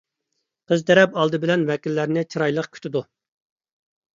[0.71, 3.07] قىز تەرەپ ئالدى بىلەن ۋەكىللەرنى چىرايلىق كۈتىدۇ.